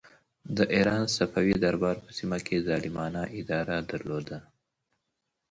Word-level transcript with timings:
د 0.57 0.59
ایران 0.75 1.03
صفوي 1.17 1.55
دربار 1.65 1.95
په 2.05 2.11
سیمه 2.17 2.39
کې 2.45 2.63
ظالمانه 2.67 3.21
اداره 3.39 3.77
درلوده. 3.91 4.39